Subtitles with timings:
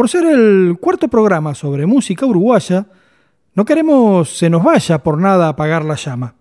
[0.00, 2.86] por ser el cuarto programa sobre música uruguaya,
[3.54, 6.36] no queremos se nos vaya por nada apagar la llama.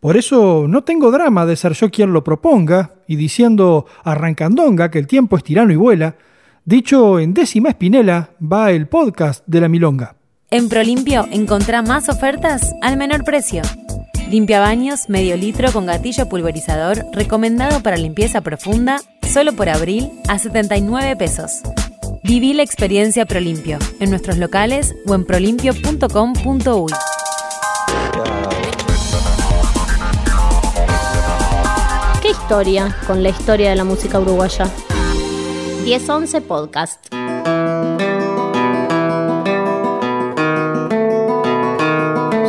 [0.00, 4.98] Por eso no tengo drama de ser yo quien lo proponga y diciendo arrancandonga que
[4.98, 6.16] el tiempo es tirano y vuela,
[6.64, 10.14] dicho en décima espinela va el podcast de la milonga.
[10.50, 13.60] En Prolimpio encontrá más ofertas al menor precio.
[14.30, 20.38] Limpia baños medio litro con gatillo pulverizador recomendado para limpieza profunda solo por abril a
[20.38, 21.60] 79 pesos.
[22.22, 26.92] Viví la experiencia Prolimpio en nuestros locales o en prolimpio.com.uy.
[32.20, 34.70] ¿Qué historia con la historia de la música uruguaya?
[35.82, 37.06] 1011 Podcast.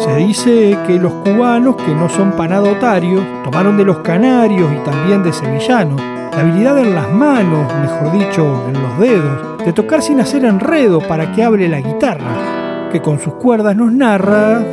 [0.03, 5.23] Se dice que los cubanos que no son panadotarios tomaron de los canarios y también
[5.23, 6.01] de sevillanos
[6.31, 10.99] la habilidad en las manos, mejor dicho, en los dedos, de tocar sin hacer enredo
[11.07, 14.63] para que hable la guitarra, que con sus cuerdas nos narra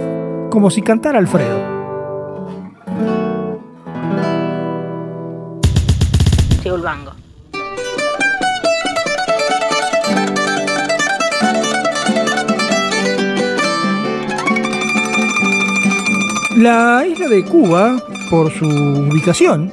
[0.50, 1.78] como si cantara Alfredo.
[16.56, 17.96] La isla de Cuba,
[18.30, 19.72] por su ubicación,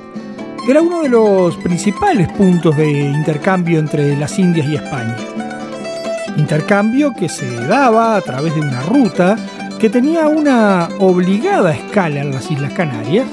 [0.67, 5.16] era uno de los principales puntos de intercambio entre las Indias y España.
[6.38, 9.38] Intercambio que se daba a través de una ruta
[9.80, 13.27] que tenía una obligada escala en las Islas Canarias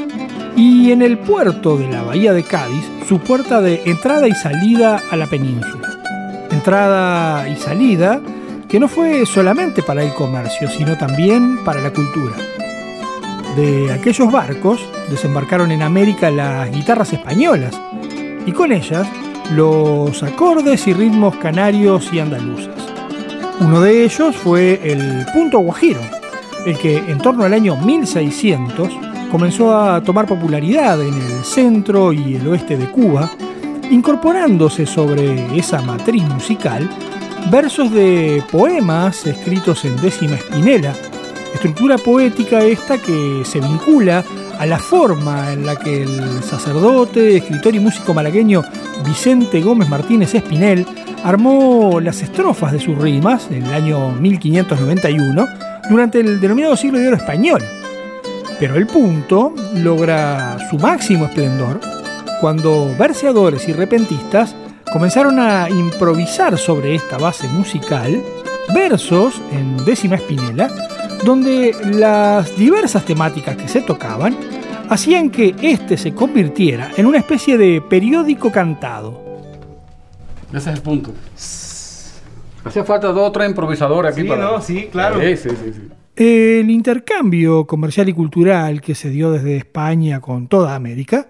[0.56, 5.00] y en el puerto de la Bahía de Cádiz su puerta de entrada y salida
[5.10, 5.88] a la península.
[6.50, 8.20] Entrada y salida
[8.68, 12.36] que no fue solamente para el comercio, sino también para la cultura.
[13.56, 17.78] De aquellos barcos desembarcaron en América las guitarras españolas
[18.46, 19.06] y con ellas
[19.54, 22.70] los acordes y ritmos canarios y andaluces.
[23.60, 26.00] Uno de ellos fue el punto guajiro,
[26.64, 28.88] el que en torno al año 1600
[29.30, 33.30] comenzó a tomar popularidad en el centro y el oeste de Cuba,
[33.90, 36.88] incorporándose sobre esa matriz musical
[37.50, 40.94] versos de poemas escritos en décima espinela,
[41.54, 44.24] estructura poética esta que se vincula
[44.58, 48.62] a la forma en la que el sacerdote, escritor y músico malagueño
[49.04, 50.86] Vicente Gómez Martínez Espinel
[51.24, 55.48] armó las estrofas de sus rimas en el año 1591
[55.88, 57.62] durante el denominado siglo de oro español.
[58.58, 61.80] Pero el punto logra su máximo esplendor
[62.40, 64.54] cuando verseadores y repentistas
[64.92, 68.22] comenzaron a improvisar sobre esta base musical
[68.74, 70.70] versos en décima espinela
[71.24, 74.36] donde las diversas temáticas que se tocaban
[74.88, 79.22] hacían que éste se convirtiera en una especie de periódico cantado.
[80.52, 81.12] Ese es el punto.
[82.64, 84.42] Hacía falta dos o tres improvisadores aquí Sí, para.
[84.44, 85.20] no, sí, claro.
[85.20, 85.88] Sí, sí, sí, sí.
[86.14, 91.28] El intercambio comercial y cultural que se dio desde España con toda América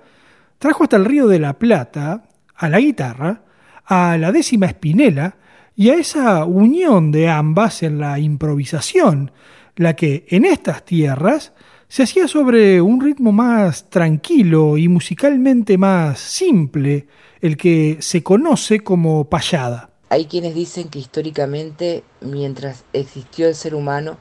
[0.58, 2.24] trajo hasta el Río de la Plata
[2.56, 3.42] a la guitarra,
[3.86, 5.36] a la décima espinela
[5.76, 9.30] y a esa unión de ambas en la improvisación,
[9.76, 11.52] la que en estas tierras
[11.88, 17.06] se hacía sobre un ritmo más tranquilo y musicalmente más simple,
[17.40, 19.90] el que se conoce como payada.
[20.08, 24.18] Hay quienes dicen que históricamente, mientras existió el ser humano,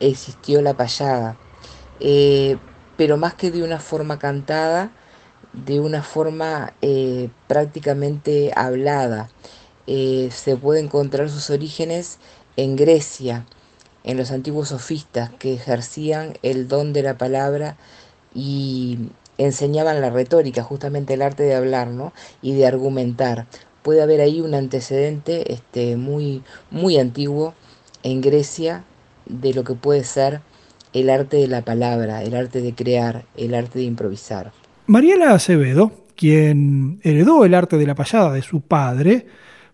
[0.00, 1.36] existió la payada,
[2.00, 2.56] Eh,
[2.96, 4.90] pero más que de una forma cantada,
[5.52, 9.30] de una forma eh, prácticamente hablada.
[9.86, 12.18] Eh, se puede encontrar sus orígenes
[12.56, 13.46] en Grecia,
[14.04, 17.76] en los antiguos sofistas que ejercían el don de la palabra
[18.34, 22.12] y enseñaban la retórica, justamente el arte de hablar ¿no?
[22.40, 23.46] y de argumentar.
[23.82, 27.54] Puede haber ahí un antecedente este, muy, muy antiguo
[28.02, 28.84] en Grecia
[29.26, 30.40] de lo que puede ser
[30.92, 34.52] el arte de la palabra, el arte de crear, el arte de improvisar.
[34.86, 39.26] Mariela Acevedo, quien heredó el arte de la payada de su padre,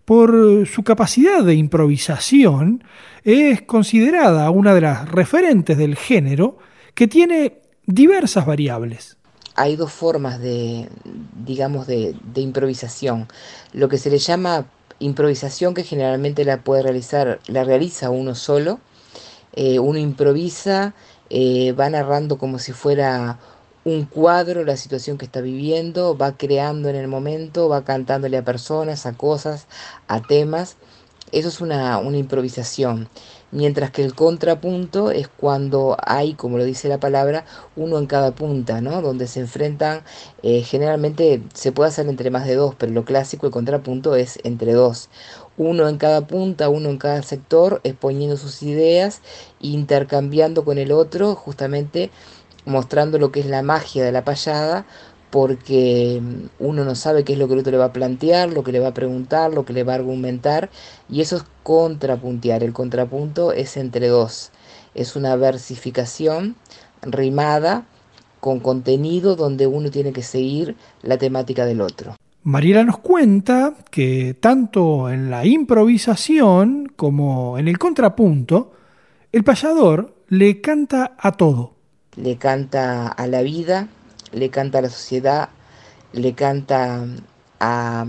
[0.09, 2.83] por su capacidad de improvisación,
[3.23, 6.57] es considerada una de las referentes del género
[6.95, 9.17] que tiene diversas variables.
[9.53, 10.89] hay dos formas de,
[11.45, 13.27] digamos, de, de improvisación.
[13.71, 14.65] Lo que se le llama
[14.97, 18.79] improvisación, que generalmente la puede realizar, la realiza uno solo.
[19.53, 20.95] Eh, uno improvisa,
[21.29, 23.37] eh, va narrando como si fuera
[23.85, 28.43] un cuadro la situación que está viviendo, va creando en el momento, va cantándole a
[28.43, 29.67] personas, a cosas,
[30.07, 30.77] a temas.
[31.31, 33.07] Eso es una, improvisación.
[33.51, 37.45] Mientras que el contrapunto es cuando hay, como lo dice la palabra,
[37.75, 39.01] uno en cada punta, ¿no?
[39.01, 40.03] Donde se enfrentan,
[40.43, 44.39] eh, generalmente se puede hacer entre más de dos, pero lo clásico, el contrapunto es
[44.43, 45.09] entre dos.
[45.57, 49.21] Uno en cada punta, uno en cada sector, exponiendo sus ideas,
[49.59, 52.11] intercambiando con el otro, justamente
[52.65, 54.85] mostrando lo que es la magia de la payada
[55.29, 58.51] porque mm, uno no sabe qué es lo que el otro le va a plantear,
[58.51, 60.69] lo que le va a preguntar, lo que le va a argumentar,
[61.09, 62.63] y eso es contrapuntear.
[62.63, 64.51] El contrapunto es entre dos,
[64.95, 66.55] es una versificación
[67.01, 67.85] rimada
[68.39, 72.15] con contenido donde uno tiene que seguir la temática del otro.
[72.43, 78.71] Mariela nos cuenta que tanto en la improvisación como en el contrapunto,
[79.31, 81.78] el payador le canta a todo.
[82.15, 83.87] Le canta a la vida,
[84.31, 85.49] le canta a la sociedad,
[86.11, 87.05] le canta
[87.59, 88.05] a,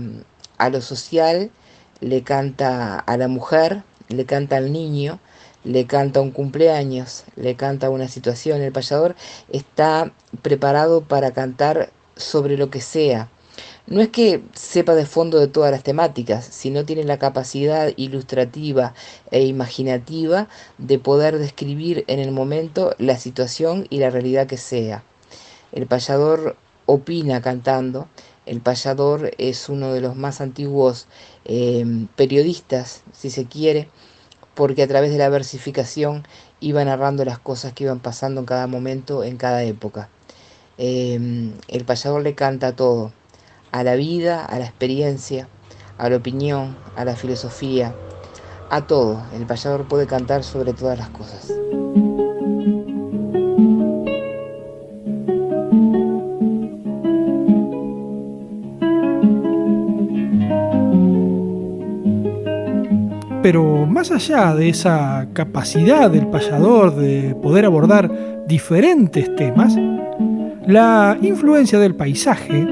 [0.71, 1.51] lo social,
[1.99, 5.19] le canta a la mujer, le canta al niño,
[5.63, 8.61] le canta un cumpleaños, le canta una situación.
[8.61, 9.15] El payador
[9.49, 10.11] está
[10.41, 13.29] preparado para cantar sobre lo que sea.
[13.91, 18.93] No es que sepa de fondo de todas las temáticas, sino tiene la capacidad ilustrativa
[19.31, 20.47] e imaginativa
[20.77, 25.03] de poder describir en el momento la situación y la realidad que sea.
[25.73, 26.55] El payador
[26.85, 28.07] opina cantando.
[28.45, 31.07] El payador es uno de los más antiguos
[31.43, 31.83] eh,
[32.15, 33.89] periodistas, si se quiere,
[34.55, 36.25] porque a través de la versificación
[36.61, 40.07] iba narrando las cosas que iban pasando en cada momento, en cada época.
[40.77, 43.11] Eh, el payador le canta todo,
[43.71, 45.47] a la vida, a la experiencia,
[45.97, 47.93] a la opinión, a la filosofía,
[48.69, 49.21] a todo.
[49.33, 51.51] El payador puede cantar sobre todas las cosas.
[63.41, 69.75] Pero más allá de esa capacidad del payador de poder abordar diferentes temas,
[70.67, 72.67] la influencia del paisaje,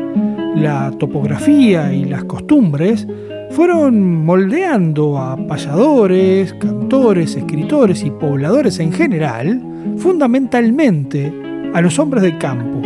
[0.60, 3.08] la topografía y las costumbres
[3.52, 9.62] fueron moldeando a payadores, cantores, escritores y pobladores en general,
[9.98, 11.34] fundamentalmente
[11.74, 12.82] a los hombres del campo.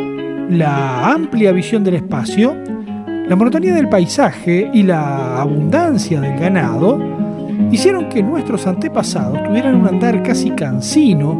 [0.49, 2.55] La amplia visión del espacio,
[3.27, 6.99] la monotonía del paisaje y la abundancia del ganado
[7.71, 11.31] hicieron que nuestros antepasados tuvieran un andar casi cansino,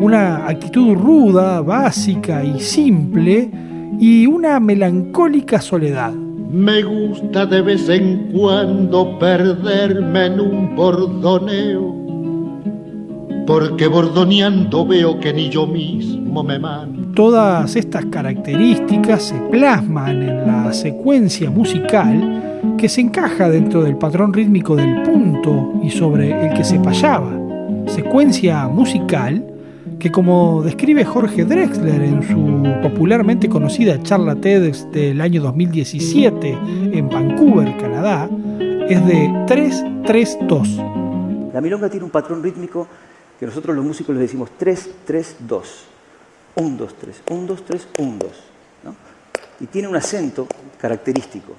[0.00, 3.50] una actitud ruda, básica y simple,
[3.98, 6.12] y una melancólica soledad.
[6.12, 11.94] Me gusta de vez en cuando perderme en un bordoneo,
[13.46, 17.12] porque bordoneando veo que ni yo mismo me mando.
[17.14, 24.32] Todas estas características se plasman en la secuencia musical que se encaja dentro del patrón
[24.32, 27.32] rítmico del punto y sobre el que se payaba,
[27.86, 29.42] secuencia musical
[29.98, 36.58] que como describe Jorge Drexler en su popularmente conocida charla TEDx del año 2017
[36.92, 38.28] en Vancouver, Canadá,
[38.88, 41.52] es de 3-3-2.
[41.52, 42.86] La milonga tiene un patrón rítmico
[43.40, 45.62] que nosotros los músicos le decimos 3-3-2.
[46.56, 48.30] 1, 2, 3, 1, 2, 3, 1, 2.
[49.60, 50.46] Y tiene un acento
[50.78, 51.54] característico.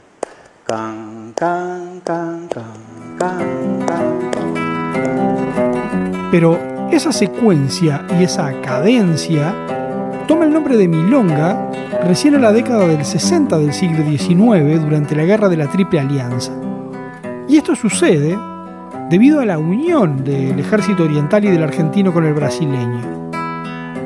[6.30, 9.54] Pero esa secuencia y esa cadencia
[10.28, 11.70] toma el nombre de milonga
[12.06, 16.00] recién en la década del 60 del siglo XIX durante la guerra de la Triple
[16.00, 16.54] Alianza.
[17.48, 18.38] Y esto sucede
[19.10, 23.30] debido a la unión del ejército oriental y del argentino con el brasileño.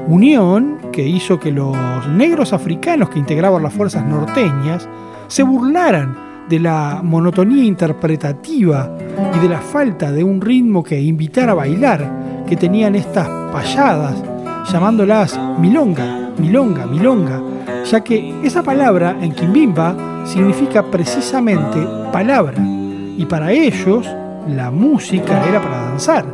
[0.08, 1.76] Unión que hizo que los
[2.10, 4.88] negros africanos que integraban las fuerzas norteñas
[5.28, 6.16] se burlaran
[6.50, 8.92] de la monotonía interpretativa
[9.36, 14.22] y de la falta de un ritmo que invitara a bailar que tenían estas payadas,
[14.70, 17.42] llamándolas milonga, milonga, milonga,
[17.86, 21.80] ya que esa palabra en Quimbimba significa precisamente
[22.12, 24.06] palabra, y para ellos
[24.50, 26.26] la música era para danzar.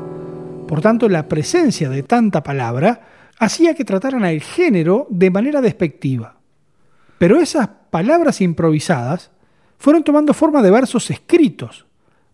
[0.67, 2.99] Por tanto, la presencia de tanta palabra
[3.37, 6.37] hacía que trataran al género de manera despectiva.
[7.19, 9.29] Pero esas palabras improvisadas
[9.77, 11.85] fueron tomando forma de versos escritos.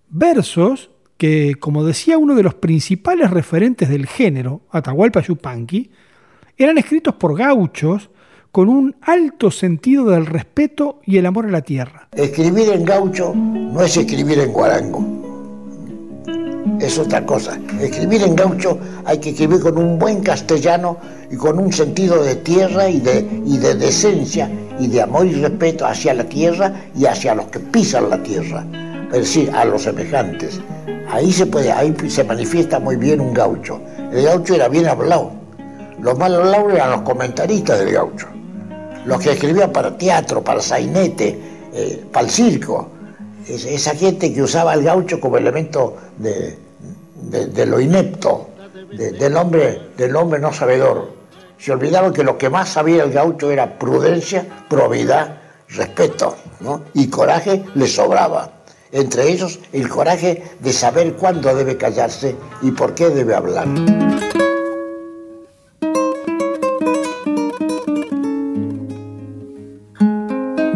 [0.08, 0.90] Versos
[1.24, 5.90] que, como decía uno de los principales referentes del género, Atahualpa Yupanqui,
[6.58, 8.10] eran escritos por gauchos
[8.52, 12.10] con un alto sentido del respeto y el amor a la tierra.
[12.12, 15.00] Escribir en gaucho no es escribir en guarango.
[16.82, 17.58] Es otra cosa.
[17.80, 20.98] Escribir en gaucho hay que escribir con un buen castellano
[21.32, 25.36] y con un sentido de tierra y de, y de decencia y de amor y
[25.36, 28.66] respeto hacia la tierra y hacia los que pisan la tierra,
[29.14, 30.60] es decir, a los semejantes,
[31.14, 33.80] Ahí se puede, ahí se manifiesta muy bien un gaucho.
[34.12, 35.32] El gaucho era bien hablado.
[36.00, 38.26] Los mal hablados eran los comentaristas del gaucho.
[39.06, 41.40] Los que escribían para teatro, para sainete,
[41.72, 42.90] eh, para el circo.
[43.48, 46.58] esa gente que usaba el gaucho como elemento de,
[47.68, 48.50] lo inepto,
[48.92, 51.12] del, hombre, del hombre no sabedor.
[51.60, 56.36] Se olvidaron que lo que más sabía el gaucho era prudencia, probidad, respeto
[56.96, 58.63] y coraje le sobraba.
[58.94, 63.68] Entre ellos el coraje de saber cuándo debe callarse y por qué debe hablar.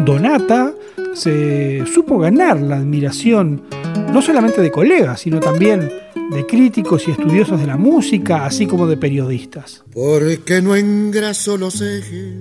[0.04, 0.74] Donata
[1.14, 3.62] se supo ganar la admiración
[4.12, 5.88] no solamente de colegas, sino también
[6.32, 9.84] de críticos y estudiosos de la música, así como de periodistas.
[9.92, 12.34] Porque no engraso los ejes,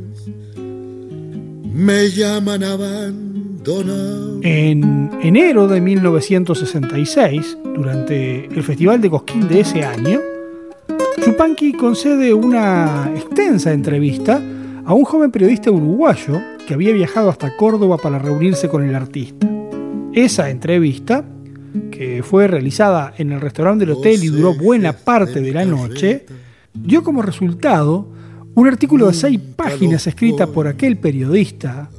[0.57, 3.26] me llaman abandonado.
[4.43, 10.21] En enero de 1966, durante el Festival de Cosquín de ese año,
[11.21, 14.41] Chupanqui concede una extensa entrevista
[14.85, 19.45] a un joven periodista uruguayo que había viajado hasta Córdoba para reunirse con el artista.
[20.13, 21.25] Esa entrevista
[21.91, 26.25] que fue realizada en el restaurante del hotel y duró buena parte de la noche,
[26.73, 28.07] dio como resultado
[28.55, 31.89] un artículo de seis páginas escrita por aquel periodista,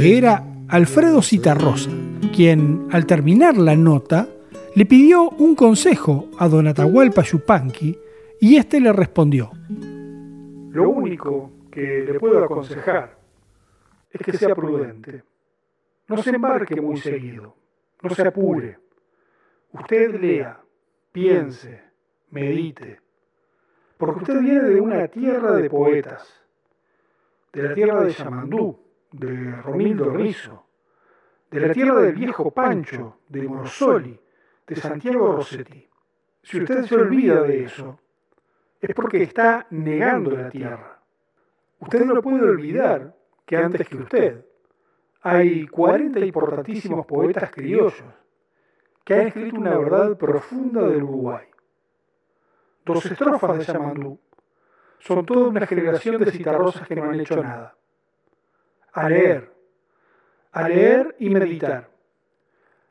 [0.00, 1.90] que era Alfredo Citarrosa,
[2.34, 4.28] quien al terminar la nota
[4.74, 7.98] le pidió un consejo a don Atahualpa Yupanqui
[8.38, 9.50] y éste le respondió.
[10.70, 13.16] Lo único que le puedo aconsejar
[14.10, 15.22] es que sea prudente.
[16.06, 17.56] No se embarque muy seguido,
[18.02, 18.78] no se apure
[19.72, 20.60] Usted lea,
[21.12, 21.82] piense,
[22.30, 23.00] medite,
[23.96, 26.26] porque usted viene de una tierra de poetas,
[27.52, 28.78] de la tierra de Yamandú,
[29.12, 30.66] de Romildo Rizo,
[31.50, 34.20] de la tierra del viejo Pancho, de Morsoli,
[34.66, 35.88] de Santiago Rossetti.
[36.42, 37.98] Si usted se olvida de eso,
[38.80, 41.00] es porque está negando la tierra.
[41.80, 43.14] Usted no puede olvidar
[43.46, 44.44] que antes que usted
[45.22, 48.04] hay 40 importantísimos poetas criollos
[49.04, 51.46] que ha escrito una verdad profunda del Uruguay.
[52.84, 54.18] Dos estrofas de Yamandú
[54.98, 57.74] son toda una generación de citarrosas que no han hecho nada.
[58.92, 59.52] A leer,
[60.52, 61.88] a leer y meditar,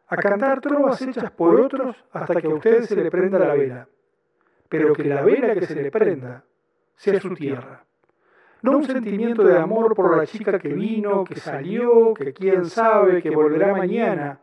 [0.08, 3.88] a cantar trovas hechas por otros hasta que a ustedes se le prenda la vela,
[4.70, 6.44] pero que la vela que se le prenda
[6.96, 7.84] sea su tierra.
[8.62, 13.22] No un sentimiento de amor por la chica que vino, que salió, que quién sabe,
[13.22, 14.40] que volverá mañana,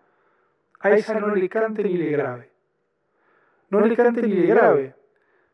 [0.80, 2.50] a esa no le cante ni le grave.
[3.70, 4.94] No le cante ni le grave,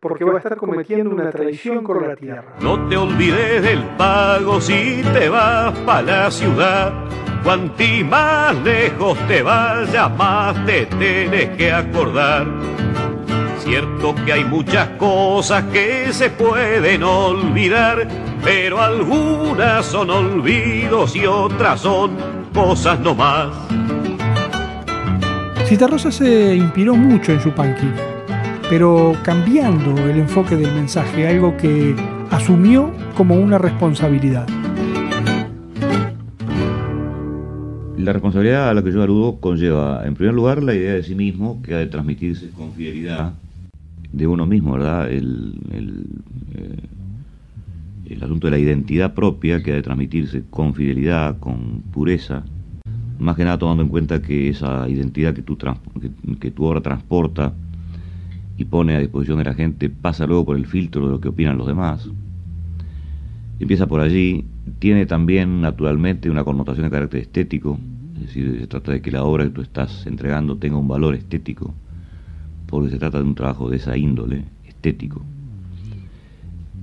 [0.00, 2.56] porque va a estar cometiendo una traición con la tierra.
[2.60, 6.92] No te olvides del pago si te vas para la ciudad.
[7.44, 12.46] Cuanti más lejos te vayas, más te tienes que acordar.
[13.58, 18.08] Cierto que hay muchas cosas que se pueden olvidar,
[18.42, 22.16] pero algunas son olvidos y otras son
[22.54, 23.48] cosas no más.
[25.66, 27.88] Citarrosa se inspiró mucho en Yupanqui,
[28.70, 31.96] pero cambiando el enfoque del mensaje, algo que
[32.30, 34.46] asumió como una responsabilidad.
[37.98, 41.16] La responsabilidad a la que yo aludo conlleva, en primer lugar, la idea de sí
[41.16, 43.32] mismo, que ha de transmitirse con fidelidad
[44.12, 45.10] de uno mismo, ¿verdad?
[45.10, 46.04] El, el,
[46.54, 52.44] eh, asunto de la identidad propia, que ha de transmitirse con fidelidad, con pureza,
[53.18, 55.58] más que nada tomando en cuenta que esa identidad que tu,
[56.38, 57.52] que, tu obra transporta
[58.60, 61.28] y pone a disposición de la gente pasa luego por el filtro de lo que
[61.28, 62.10] opinan los demás.
[63.58, 64.44] Empieza por allí,
[64.78, 67.78] tiene también naturalmente una connotación de carácter estético,
[68.16, 71.14] es decir, se trata de que la obra que tú estás entregando tenga un valor
[71.14, 71.72] estético,
[72.66, 75.22] porque se trata de un trabajo de esa índole, estético.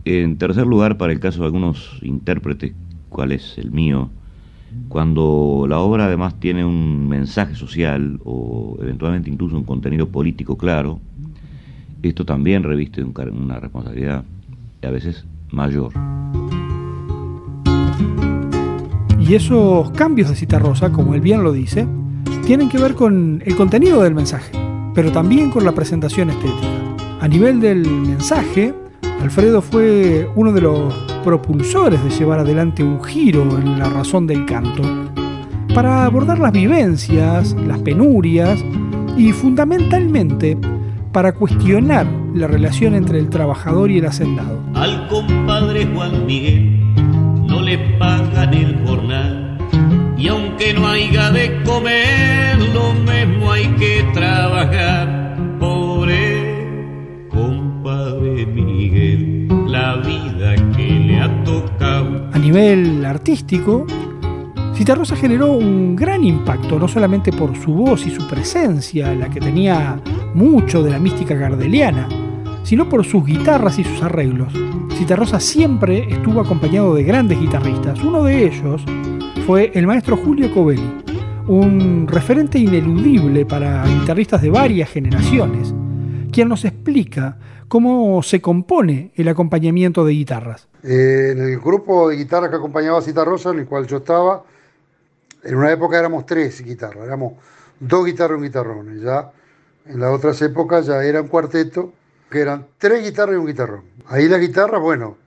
[0.04, 2.74] En tercer lugar, para el caso de algunos intérpretes,
[3.10, 4.10] cuál es el mío,
[4.90, 11.00] cuando la obra además tiene un mensaje social o eventualmente incluso un contenido político claro,
[12.04, 14.24] esto también reviste una responsabilidad
[14.84, 15.92] a veces mayor.
[19.20, 21.88] Y esos cambios de cita rosa, como él bien lo dice,
[22.46, 24.52] tienen que ver con el contenido del mensaje,
[24.94, 26.68] pero también con la presentación estética.
[27.20, 28.74] A nivel del mensaje,
[29.22, 30.94] Alfredo fue uno de los
[31.26, 34.84] propulsores de llevar adelante un giro en la razón del canto,
[35.74, 38.64] para abordar las vivencias, las penurias
[39.18, 40.58] y fundamentalmente
[41.18, 42.06] para cuestionar
[42.36, 44.62] la relación entre el trabajador y el hacendado.
[44.76, 46.94] Al compadre Juan Miguel
[47.48, 49.58] no le pagan el jornal
[50.16, 55.36] y aunque no haya de comer, lo mismo hay que trabajar.
[55.60, 62.30] Pobre compadre Miguel, la vida que le ha tocado.
[62.32, 63.88] A nivel artístico,
[64.76, 69.40] Citarrosa generó un gran impacto, no solamente por su voz y su presencia, la que
[69.40, 70.00] tenía
[70.34, 72.08] mucho de la mística gardeliana,
[72.64, 74.54] sino por sus guitarras y sus arreglos.
[74.98, 78.04] Citarrosa siempre estuvo acompañado de grandes guitarristas.
[78.04, 78.84] Uno de ellos
[79.46, 81.04] fue el maestro Julio Covelli,
[81.48, 85.74] un referente ineludible para guitarristas de varias generaciones,
[86.32, 90.68] quien nos explica cómo se compone el acompañamiento de guitarras.
[90.84, 94.44] Eh, en el grupo de guitarras que acompañaba Citarrosa, en el cual yo estaba,
[95.44, 97.34] en una época éramos tres guitarras, éramos
[97.80, 99.00] dos guitarras y un guitarrón.
[99.00, 99.32] ya
[99.90, 101.94] en las otras épocas ya era un cuarteto
[102.30, 103.84] que eran tres guitarras y un guitarrón.
[104.08, 105.18] Ahí la guitarra, bueno,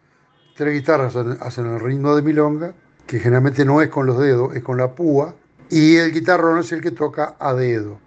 [0.54, 2.74] tres guitarras hacen el ritmo de milonga,
[3.06, 5.34] que generalmente no es con los dedos, es con la púa,
[5.70, 7.98] y el guitarrón es el que toca a dedo.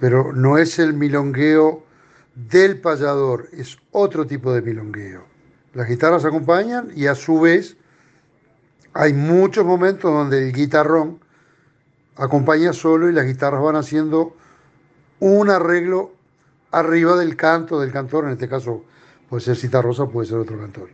[0.00, 1.84] Pero no es el milongueo
[2.34, 5.24] del payador, es otro tipo de milongueo.
[5.74, 7.76] Las guitarras acompañan y a su vez
[8.92, 11.20] hay muchos momentos donde el guitarrón
[12.16, 14.36] acompaña solo y las guitarras van haciendo
[15.22, 16.10] un arreglo
[16.72, 18.84] arriba del canto del cantor, en este caso
[19.28, 20.88] puede ser Cita Rosa, puede ser otro cantor.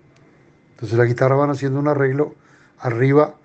[0.73, 2.35] Entonces las guitarras van haciendo un arreglo
[2.79, 3.37] arriba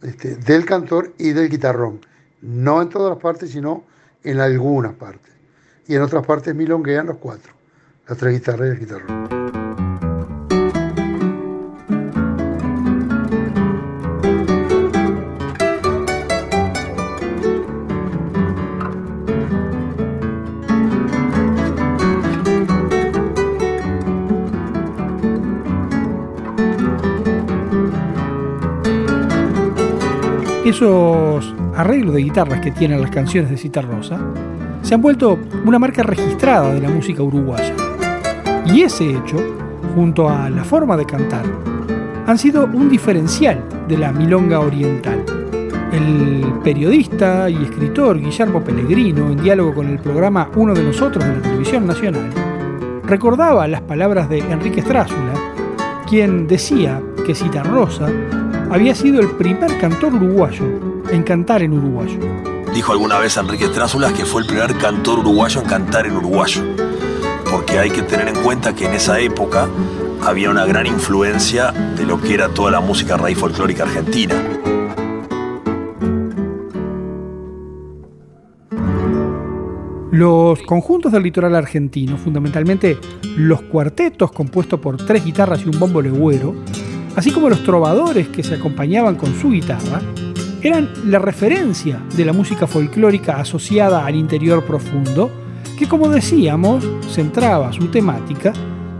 [0.00, 2.00] este, del cantor y del guitarrón.
[2.40, 3.84] No en todas las partes, sino
[4.24, 5.34] en algunas partes.
[5.86, 7.52] Y en otras partes milonguean los cuatro,
[8.08, 9.37] las tres guitarras y el guitarrón.
[30.68, 34.18] Esos arreglos de guitarras que tienen las canciones de Cita Rosa
[34.82, 37.74] se han vuelto una marca registrada de la música uruguaya.
[38.66, 39.38] Y ese hecho,
[39.94, 41.44] junto a la forma de cantar,
[42.26, 45.24] han sido un diferencial de la milonga oriental.
[45.90, 51.34] El periodista y escritor Guillermo Pellegrino, en diálogo con el programa Uno de nosotros de
[51.34, 52.28] la televisión nacional,
[53.04, 55.32] recordaba las palabras de Enrique Strázula,
[56.06, 58.08] quien decía que Cita Rosa
[58.70, 60.64] había sido el primer cantor uruguayo
[61.10, 62.18] en cantar en uruguayo.
[62.74, 66.62] Dijo alguna vez Enrique Trázulas que fue el primer cantor uruguayo en cantar en uruguayo,
[67.50, 69.68] porque hay que tener en cuenta que en esa época
[70.22, 74.34] había una gran influencia de lo que era toda la música raíz folclórica argentina.
[80.10, 82.98] Los conjuntos del litoral argentino, fundamentalmente
[83.36, 86.54] los cuartetos compuestos por tres guitarras y un bombo legüero,
[87.18, 90.00] así como los trovadores que se acompañaban con su guitarra,
[90.62, 95.28] eran la referencia de la música folclórica asociada al interior profundo,
[95.76, 98.52] que como decíamos, centraba su temática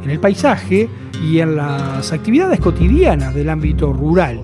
[0.03, 0.89] en el paisaje
[1.25, 4.41] y en las actividades cotidianas del ámbito rural.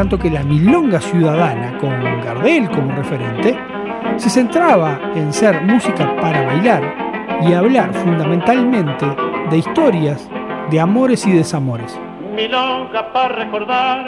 [0.00, 1.90] Tanto que la milonga ciudadana, con
[2.22, 3.54] Gardel como referente,
[4.16, 6.82] se centraba en ser música para bailar
[7.42, 9.04] y hablar fundamentalmente
[9.50, 10.26] de historias
[10.70, 12.00] de amores y desamores.
[12.34, 14.06] Milonga para recordar,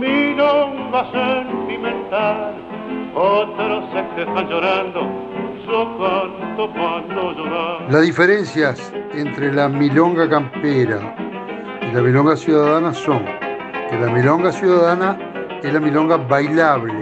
[0.00, 2.56] milonga sentimental,
[3.14, 5.00] otros se están llorando,
[5.64, 7.82] canto cuando llorar.
[7.88, 11.14] Las diferencias entre la milonga campera
[11.82, 13.22] y la milonga ciudadana son
[13.90, 15.18] que la milonga ciudadana
[15.62, 16.94] es la milonga bailable.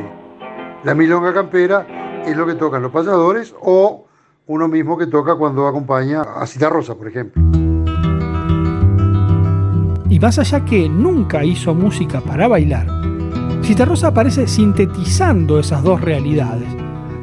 [0.85, 1.87] La milonga campera
[2.25, 4.07] es lo que tocan los payadores o
[4.47, 7.43] uno mismo que toca cuando acompaña a Cita Rosa, por ejemplo.
[10.09, 12.87] Y más allá que nunca hizo música para bailar,
[13.63, 16.69] Cita Rosa aparece sintetizando esas dos realidades,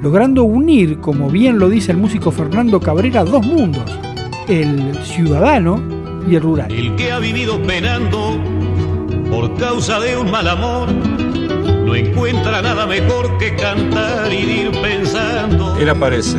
[0.03, 3.99] logrando unir, como bien lo dice el músico Fernando Cabrera, dos mundos,
[4.47, 5.81] el ciudadano
[6.29, 6.71] y el rural.
[6.71, 8.39] El que ha vivido penando
[9.35, 15.75] por causa de un mal amor no encuentra nada mejor que cantar y ir pensando.
[15.77, 16.37] Él aparece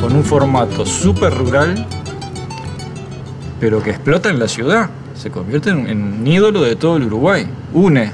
[0.00, 1.86] con un formato súper rural,
[3.60, 4.90] pero que explota en la ciudad.
[5.14, 7.46] Se convierte en, en un ídolo de todo el Uruguay.
[7.72, 8.10] Une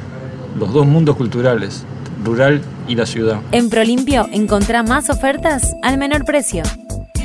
[0.58, 1.84] los dos mundos culturales,
[2.22, 3.40] rural y la ciudad.
[3.52, 6.64] En Prolimpio encontrá más ofertas al menor precio.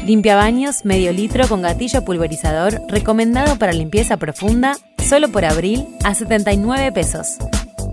[0.05, 6.15] Limpia baños medio litro con gatillo pulverizador, recomendado para limpieza profunda, solo por abril a
[6.15, 7.37] 79 pesos.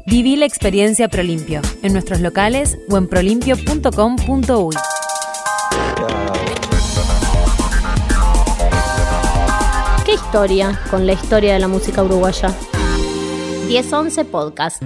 [0.07, 4.77] Viví la experiencia Prolimpio en nuestros locales o en prolimpio.com.uy.
[10.05, 12.55] ¿Qué historia con la historia de la música uruguaya?
[13.69, 14.83] 1011 Podcast.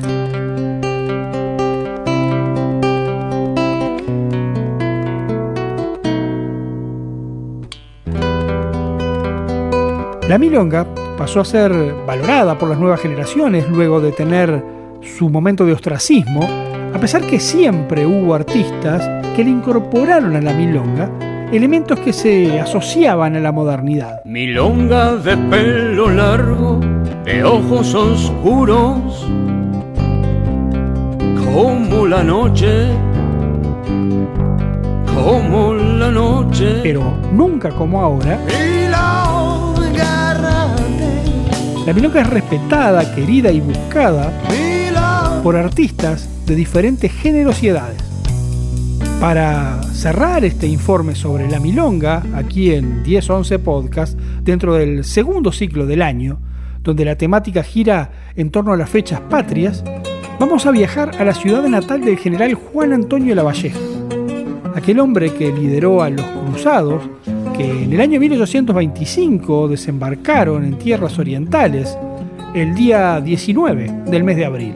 [10.28, 11.72] La milonga pasó a ser
[12.06, 14.62] valorada por las nuevas generaciones luego de tener
[15.02, 16.48] su momento de ostracismo,
[16.92, 21.10] a pesar que siempre hubo artistas que le incorporaron a la milonga
[21.52, 24.24] elementos que se asociaban a la modernidad.
[24.24, 26.80] Milonga de pelo largo,
[27.24, 29.26] de ojos oscuros,
[31.52, 32.88] como la noche,
[35.14, 36.80] como la noche.
[36.82, 38.38] Pero nunca como ahora,
[41.86, 44.32] la milonga es respetada, querida y buscada
[45.42, 48.02] por artistas de diferentes géneros y edades.
[49.20, 55.86] Para cerrar este informe sobre la milonga, aquí en 1011 Podcast, dentro del segundo ciclo
[55.86, 56.38] del año,
[56.82, 59.84] donde la temática gira en torno a las fechas patrias,
[60.40, 63.78] vamos a viajar a la ciudad natal del general Juan Antonio Lavalleja,
[64.74, 67.02] aquel hombre que lideró a los cruzados
[67.56, 71.96] que en el año 1825 desembarcaron en tierras orientales
[72.54, 74.74] el día 19 del mes de abril.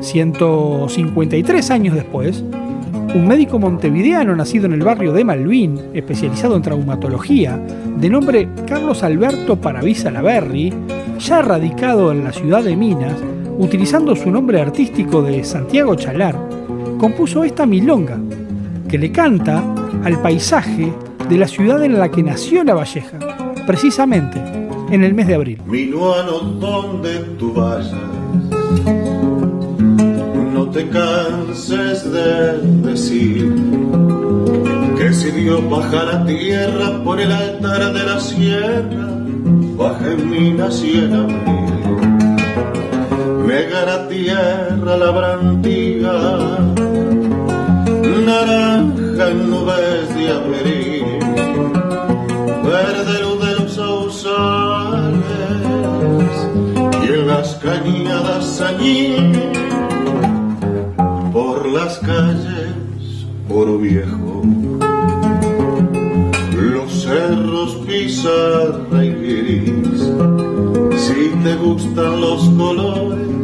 [0.00, 2.44] 153 años después,
[3.14, 7.58] un médico montevideano nacido en el barrio de Malvin, especializado en traumatología,
[7.98, 10.72] de nombre Carlos Alberto Paravisa Laverri,
[11.18, 13.14] ya radicado en la ciudad de Minas,
[13.58, 16.36] utilizando su nombre artístico de Santiago Chalar,
[16.98, 18.18] compuso esta milonga,
[18.88, 19.62] que le canta
[20.04, 20.92] al paisaje
[21.28, 23.18] de la ciudad en la que nació La Valleja,
[23.66, 24.38] precisamente
[24.90, 25.58] en el mes de abril.
[25.66, 27.92] Minuano, donde tú vayas,
[30.52, 32.58] no te canses de
[32.88, 33.52] decir
[34.98, 39.08] que si Dios baja la tierra por el altar de la sierra,
[39.76, 41.64] baja en en abril.
[43.46, 46.58] Negra tierra la brandiga,
[48.26, 50.83] naranja en nubes de abril
[57.64, 59.16] cañadas allí
[61.32, 64.42] por las calles oro viejo.
[66.52, 70.12] Los cerros pizarra y gris.
[71.04, 73.34] Si te gustan los colores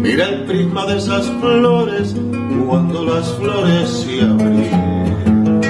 [0.00, 2.14] mira el prisma de esas flores
[2.68, 5.60] cuando las flores se abren.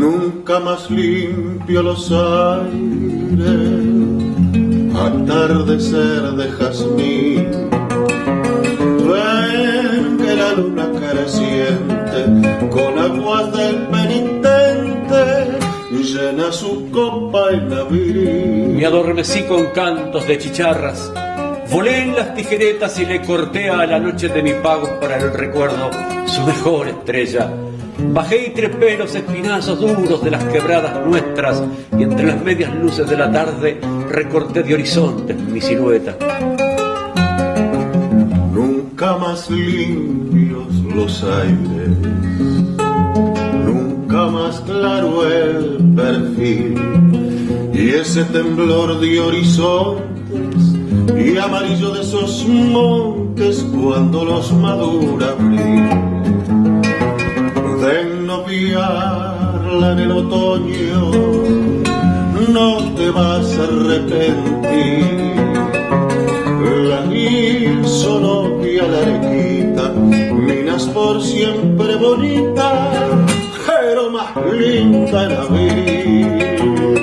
[0.00, 3.83] Nunca más limpio los aires,
[5.06, 7.70] atardecer de jazmín.
[9.08, 15.58] Ven que la luna creciente, con aguas del penitente,
[15.90, 18.74] llena su copa en abril.
[18.76, 21.12] Me adormecí con cantos de chicharras.
[21.70, 25.32] Volé en las tijeretas y le corté a la noche de mi pago para el
[25.32, 25.90] recuerdo
[26.26, 27.50] su mejor estrella.
[28.12, 31.62] Bajé y trepé los espinazos duros de las quebradas nuestras
[31.96, 36.16] y entre las medias luces de la tarde recorté de horizontes mi silueta.
[38.52, 41.98] Nunca más limpios los aires,
[43.64, 46.74] nunca más claro el perfil
[47.72, 50.04] y ese temblor de horizontes
[51.16, 56.03] y amarillo de esos montes cuando los madura abril de
[58.64, 61.10] ennoviarla en el otoño,
[62.48, 65.34] no te vas a arrepentir.
[66.88, 72.90] La hizo novia la arequita, minas por siempre bonita,
[73.66, 76.93] pero más linda en abril.